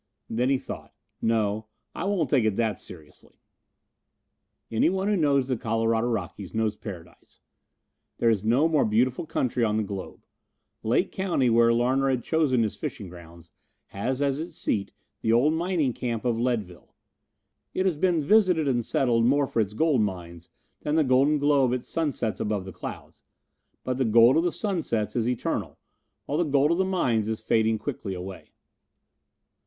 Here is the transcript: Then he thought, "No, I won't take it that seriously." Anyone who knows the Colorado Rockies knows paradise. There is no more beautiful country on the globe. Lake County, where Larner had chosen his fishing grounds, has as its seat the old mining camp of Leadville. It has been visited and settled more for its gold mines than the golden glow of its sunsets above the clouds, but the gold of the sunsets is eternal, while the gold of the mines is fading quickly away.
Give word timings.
Then 0.31 0.49
he 0.49 0.57
thought, 0.57 0.95
"No, 1.21 1.67
I 1.93 2.05
won't 2.05 2.31
take 2.31 2.43
it 2.43 2.55
that 2.55 2.79
seriously." 2.79 3.35
Anyone 4.71 5.07
who 5.07 5.15
knows 5.15 5.47
the 5.47 5.55
Colorado 5.55 6.07
Rockies 6.07 6.55
knows 6.55 6.75
paradise. 6.75 7.39
There 8.17 8.31
is 8.31 8.43
no 8.43 8.67
more 8.67 8.83
beautiful 8.83 9.27
country 9.27 9.63
on 9.63 9.77
the 9.77 9.83
globe. 9.83 10.25
Lake 10.81 11.11
County, 11.11 11.51
where 11.51 11.71
Larner 11.71 12.09
had 12.09 12.23
chosen 12.23 12.63
his 12.63 12.75
fishing 12.75 13.09
grounds, 13.09 13.51
has 13.89 14.23
as 14.23 14.39
its 14.39 14.57
seat 14.57 14.91
the 15.21 15.31
old 15.31 15.53
mining 15.53 15.93
camp 15.93 16.25
of 16.25 16.39
Leadville. 16.39 16.95
It 17.75 17.85
has 17.85 17.95
been 17.95 18.23
visited 18.23 18.67
and 18.67 18.83
settled 18.83 19.25
more 19.25 19.45
for 19.45 19.59
its 19.59 19.73
gold 19.73 20.01
mines 20.01 20.49
than 20.81 20.95
the 20.95 21.03
golden 21.03 21.37
glow 21.37 21.63
of 21.63 21.73
its 21.73 21.87
sunsets 21.87 22.39
above 22.39 22.65
the 22.65 22.73
clouds, 22.73 23.21
but 23.83 23.97
the 23.99 24.05
gold 24.05 24.35
of 24.35 24.41
the 24.43 24.51
sunsets 24.51 25.15
is 25.15 25.29
eternal, 25.29 25.77
while 26.25 26.39
the 26.39 26.43
gold 26.43 26.71
of 26.71 26.79
the 26.79 26.85
mines 26.85 27.27
is 27.27 27.39
fading 27.39 27.77
quickly 27.77 28.15
away. 28.15 28.51